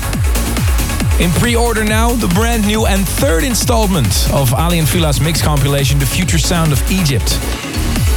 In 1.22 1.30
pre-order 1.42 1.84
now, 1.84 2.14
the 2.14 2.30
brand 2.30 2.66
new 2.66 2.86
and 2.86 3.06
third 3.06 3.44
installment 3.44 4.32
of 4.32 4.54
Aly 4.54 4.80
and 4.80 4.88
Fila's 4.88 5.20
mix 5.20 5.42
compilation, 5.42 6.00
The 6.00 6.06
Future 6.06 6.38
Sound 6.38 6.72
of 6.72 6.82
Egypt. 6.90 7.38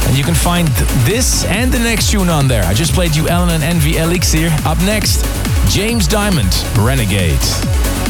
And 0.07 0.17
you 0.17 0.23
can 0.23 0.33
find 0.33 0.69
this 1.03 1.43
and 1.43 1.73
the 1.73 1.79
next 1.79 2.09
tune 2.09 2.29
on 2.29 2.47
there. 2.47 2.63
I 2.63 2.73
just 2.73 2.93
played 2.93 3.17
you 3.17 3.27
Ellen 3.27 3.49
and 3.49 3.63
Envy 3.63 3.97
Elixir. 3.97 4.47
Up 4.63 4.77
next, 4.83 5.25
James 5.67 6.07
Dymond, 6.07 6.55
Renegade. 6.77 8.00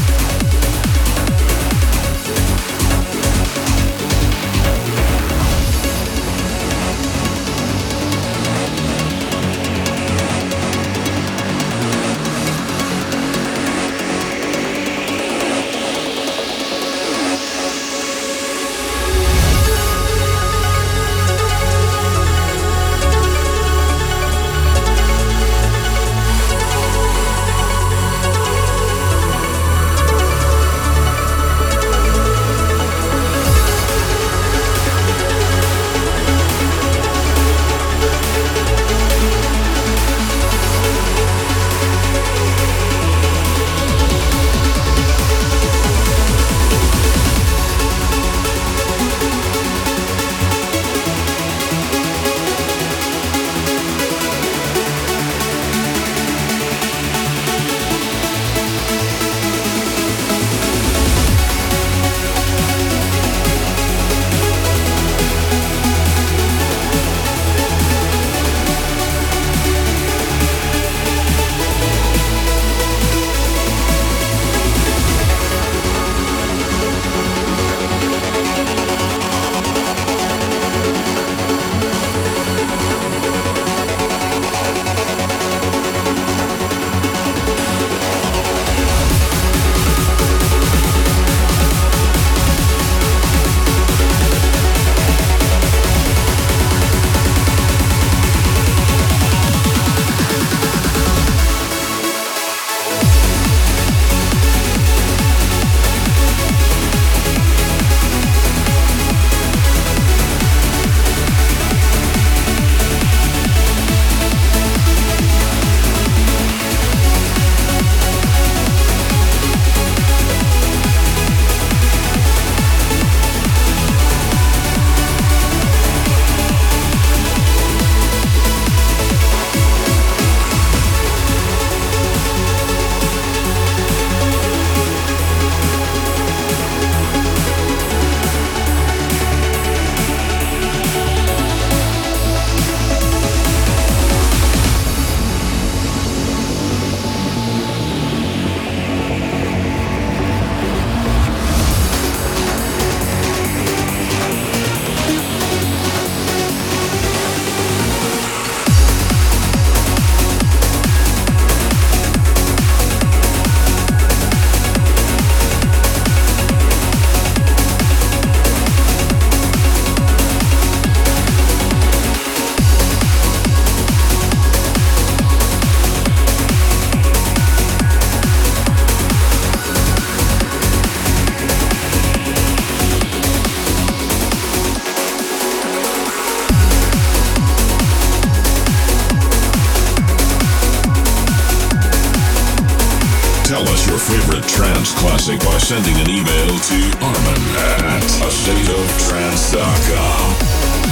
Trance 194.46 194.92
classic 194.92 195.40
by 195.40 195.58
sending 195.58 196.00
an 196.00 196.08
email 196.08 196.56
to 196.58 196.92
Armin 197.00 197.56
at 197.56 198.04
a 198.22 198.30
stateoftrance.com. 198.30 200.62
week's 200.72 200.91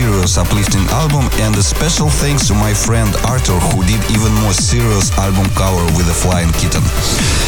serious 0.00 0.38
uplifting 0.38 0.86
album 0.96 1.28
and 1.44 1.54
a 1.56 1.62
special 1.62 2.08
thanks 2.08 2.48
to 2.48 2.54
my 2.54 2.72
friend 2.72 3.12
Arthur 3.28 3.60
who 3.68 3.84
did 3.84 4.00
even 4.16 4.32
more 4.40 4.54
serious 4.56 5.12
album 5.18 5.44
cover 5.52 5.84
with 5.92 6.08
a 6.08 6.16
flying 6.16 6.48
kitten. 6.56 6.80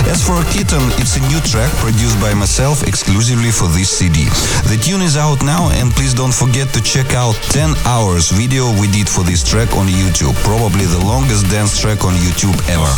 As 0.04 0.20
for 0.20 0.36
Kitten, 0.52 0.84
it's 1.00 1.16
a 1.16 1.22
new 1.32 1.40
track 1.48 1.72
produced 1.80 2.20
by 2.20 2.34
myself 2.34 2.84
exclusively 2.84 3.50
for 3.50 3.68
this 3.72 3.88
CD. 3.88 4.28
The 4.68 4.76
tune 4.76 5.00
is 5.00 5.16
out 5.16 5.40
now 5.42 5.72
and 5.80 5.90
please 5.96 6.12
don't 6.12 6.34
forget 6.34 6.68
to 6.76 6.80
check 6.82 7.14
out 7.14 7.40
10 7.56 7.72
hours 7.88 8.28
video 8.28 8.68
we 8.76 8.86
did 8.92 9.08
for 9.08 9.24
this 9.24 9.40
track 9.40 9.72
on 9.72 9.86
YouTube. 9.88 10.36
Probably 10.44 10.84
the 10.84 11.00
longest 11.00 11.48
dance 11.48 11.80
track 11.80 12.04
on 12.04 12.12
YouTube 12.20 12.56
ever. 12.68 12.92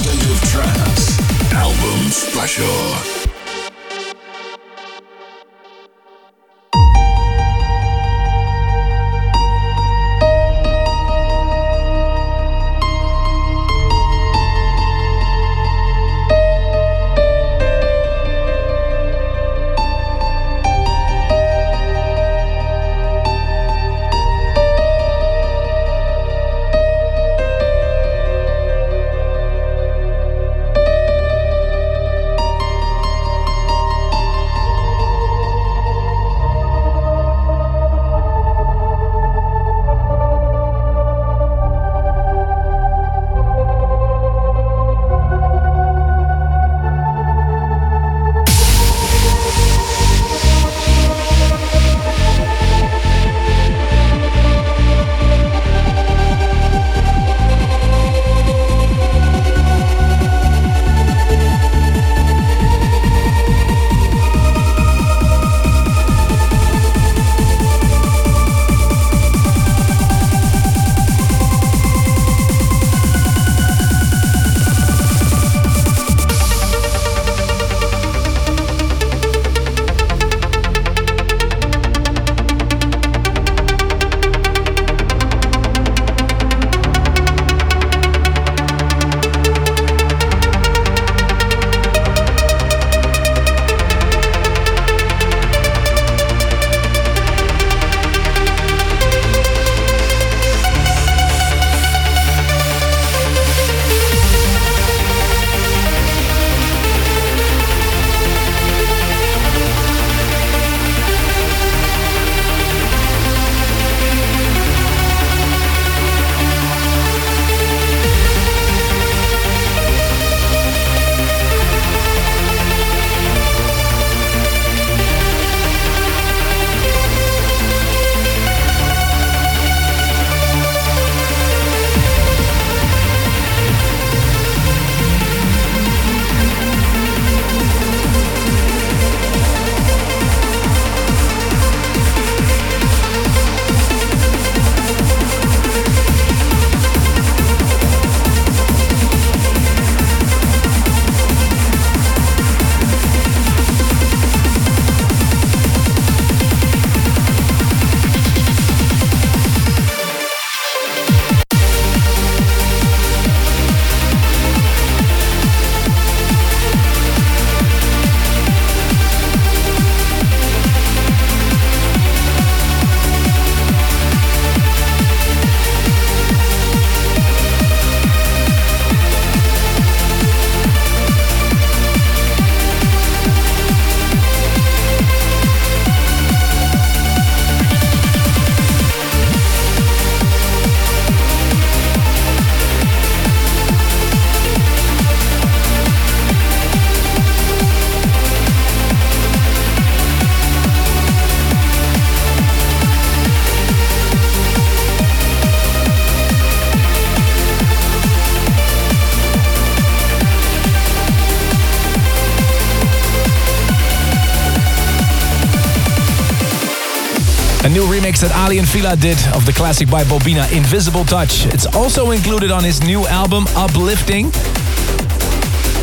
New 217.84 217.90
remix 217.90 218.20
that 218.20 218.32
Aly 218.34 218.62
& 218.62 218.64
Fila 218.64 218.96
did 218.96 219.18
of 219.34 219.44
the 219.44 219.52
classic 219.52 219.90
by 219.90 220.04
Bobina, 220.04 220.50
Invisible 220.56 221.04
Touch. 221.04 221.44
It's 221.46 221.66
also 221.66 222.12
included 222.12 222.50
on 222.50 222.64
his 222.64 222.82
new 222.82 223.06
album, 223.06 223.44
Uplifting. 223.54 224.26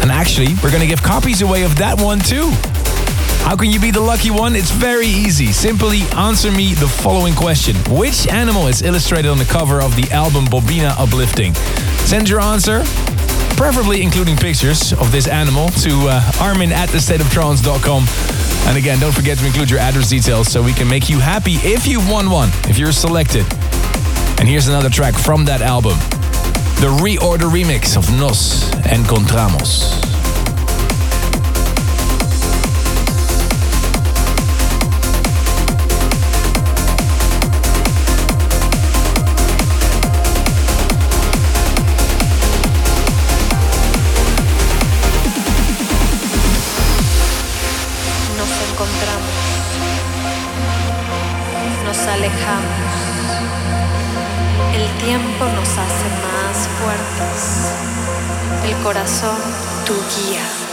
And 0.02 0.10
actually, 0.10 0.56
we're 0.64 0.72
going 0.72 0.82
to 0.82 0.88
give 0.88 1.04
copies 1.04 1.42
away 1.44 1.64
of 1.64 1.78
that 1.78 2.02
one 2.02 2.20
too. 2.20 2.50
How 3.46 3.56
can 3.56 3.70
you 3.70 3.80
be 3.80 3.92
the 3.92 4.02
lucky 4.02 4.32
one? 4.32 4.56
It's 4.56 4.72
very 4.72 5.06
easy. 5.06 5.52
Simply 5.52 6.02
answer 6.18 6.52
me 6.52 6.74
the 6.74 6.88
following 6.88 7.36
question 7.36 7.76
Which 7.90 8.28
animal 8.28 8.68
is 8.68 8.82
illustrated 8.82 9.30
on 9.30 9.38
the 9.38 9.46
cover 9.46 9.80
of 9.82 9.96
the 9.96 10.10
album 10.12 10.46
Bobina 10.46 10.98
Uplifting? 10.98 11.54
Send 12.08 12.30
your 12.30 12.40
answer, 12.40 12.80
preferably 13.58 14.02
including 14.02 14.38
pictures 14.38 14.92
of 14.94 15.12
this 15.12 15.28
animal, 15.28 15.70
to 15.86 16.08
uh, 16.08 16.32
armin 16.40 16.72
at 16.72 16.90
thestateoftrance.com. 16.90 18.31
And 18.68 18.78
again, 18.78 19.00
don't 19.00 19.14
forget 19.14 19.38
to 19.40 19.46
include 19.46 19.70
your 19.70 19.80
address 19.80 20.10
details 20.10 20.52
so 20.52 20.62
we 20.62 20.74
can 20.74 20.88
make 20.88 21.10
you 21.10 21.20
happy 21.20 21.56
if 21.64 21.88
you've 21.88 22.10
won 22.10 22.30
one, 22.30 22.50
if 22.70 22.78
you're 22.78 22.92
selected. 22.92 23.46
And 24.40 24.48
here's 24.48 24.68
another 24.68 24.90
track 24.90 25.16
from 25.16 25.46
that 25.46 25.62
album 25.62 25.98
the 26.82 26.88
ReOrder 26.88 27.50
remix 27.52 27.96
of 27.96 28.10
Nos 28.18 28.72
Encontramos. 28.86 30.11
El 54.74 54.88
tiempo 55.04 55.46
nos 55.46 55.70
hace 55.70 56.08
más 56.24 56.68
fuertes. 56.80 57.74
El 58.64 58.76
corazón, 58.84 59.38
tu 59.86 59.94
guía. 59.94 60.71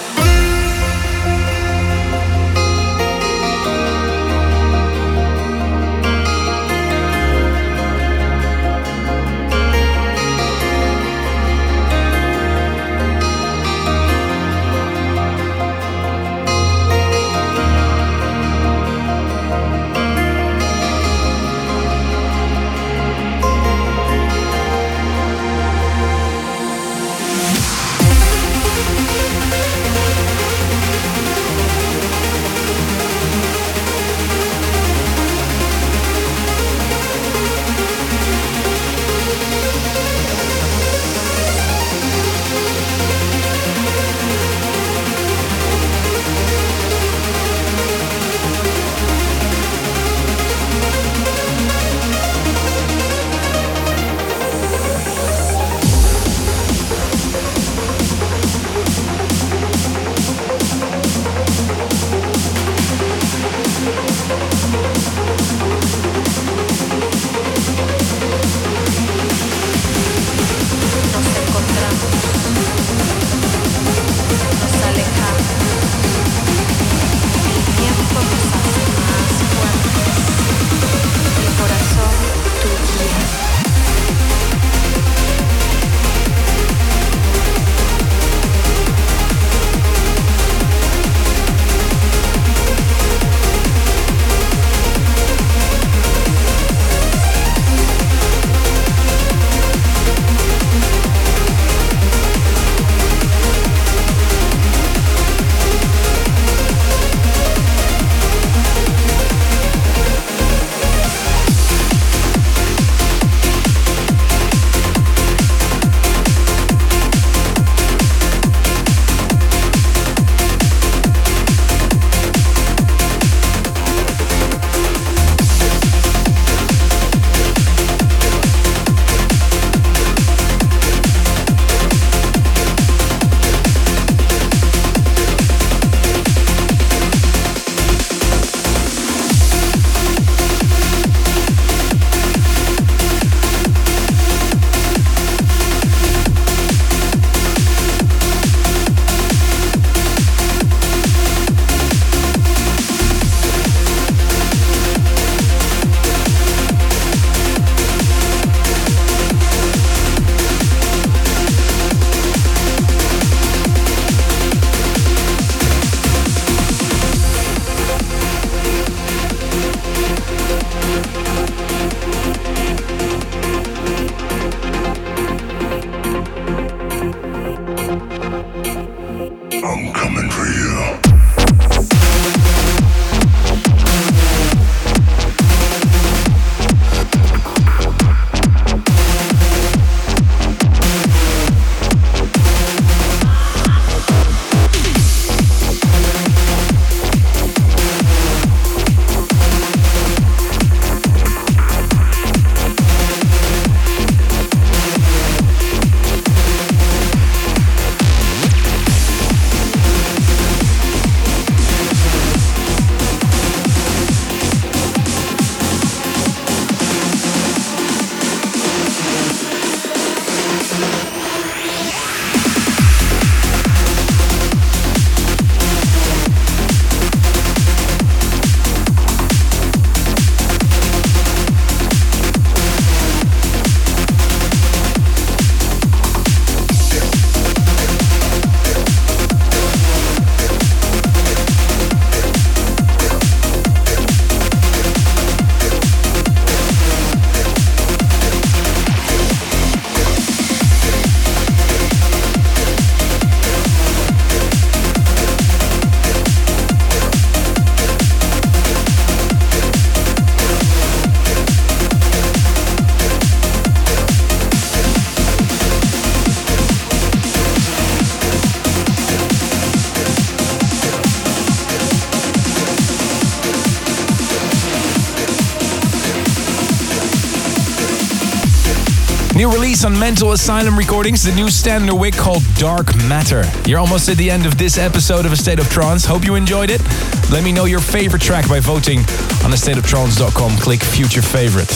On 279.89 279.99
Mental 279.99 280.33
Asylum 280.33 280.77
Recordings, 280.77 281.23
the 281.23 281.35
new 281.35 281.47
Standerwick 281.47 282.15
called 282.15 282.43
Dark 282.57 282.95
Matter. 283.09 283.43
You're 283.67 283.79
almost 283.79 284.11
at 284.11 284.19
the 284.19 284.31
end 284.31 284.45
of 284.45 284.59
this 284.59 284.77
episode 284.77 285.25
of 285.25 285.33
A 285.33 285.37
State 285.37 285.59
of 285.59 285.71
Trance. 285.71 286.05
Hope 286.05 286.27
you 286.27 286.35
enjoyed 286.35 286.69
it. 286.69 286.83
Let 287.31 287.43
me 287.43 287.53
know 287.53 287.65
your 287.65 287.81
favorite 287.81 288.21
track 288.21 288.47
by 288.51 288.61
voting 288.61 288.99
on 288.99 289.51
thestateoftrance.com. 289.51 290.59
Click 290.59 290.83
Future 290.83 291.23
Favorite. 291.23 291.73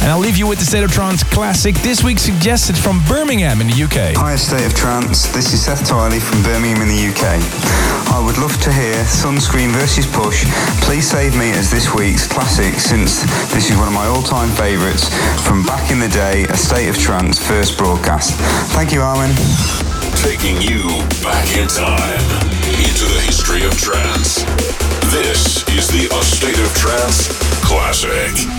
And 0.00 0.12
I'll 0.12 0.20
leave 0.20 0.36
you 0.36 0.46
with 0.46 0.60
the 0.60 0.64
State 0.64 0.84
of 0.84 0.92
Trance 0.92 1.24
classic, 1.24 1.74
this 1.76 2.04
week 2.04 2.20
suggested 2.20 2.78
from 2.78 3.02
Birmingham 3.08 3.60
in 3.60 3.66
the 3.66 3.82
UK. 3.82 4.14
Hi, 4.14 4.36
State 4.36 4.64
of 4.64 4.74
Trance. 4.74 5.26
This 5.34 5.52
is 5.52 5.64
Seth 5.64 5.82
Tiley 5.82 6.20
from 6.20 6.40
Birmingham 6.44 6.82
in 6.82 6.88
the 6.88 7.08
UK. 7.10 8.03
I 8.14 8.24
would 8.24 8.38
love 8.38 8.56
to 8.62 8.72
hear 8.72 8.94
Sunscreem 9.10 9.72
versus 9.72 10.06
Push. 10.06 10.44
Please 10.86 11.10
save 11.10 11.36
me 11.36 11.50
as 11.50 11.68
this 11.68 11.92
week's 11.92 12.28
classic 12.28 12.78
since 12.78 13.22
this 13.52 13.70
is 13.70 13.76
one 13.76 13.88
of 13.88 13.92
my 13.92 14.06
all-time 14.06 14.50
favourites 14.50 15.10
from 15.42 15.64
back 15.64 15.90
in 15.90 15.98
the 15.98 16.08
day, 16.08 16.44
A 16.44 16.56
State 16.56 16.88
of 16.88 16.96
Trance 16.96 17.44
first 17.44 17.76
broadcast. 17.76 18.38
Thank 18.70 18.92
you, 18.92 19.02
Armin. 19.02 19.34
Taking 20.22 20.62
you 20.62 21.02
back 21.26 21.58
in 21.58 21.66
time 21.66 22.22
into 22.86 23.04
the 23.10 23.20
history 23.26 23.64
of 23.64 23.76
trance. 23.76 24.44
This 25.10 25.66
is 25.74 25.88
the 25.88 26.06
A 26.14 26.22
State 26.22 26.60
of 26.60 26.72
Trance 26.72 27.34
Classic. 27.66 28.53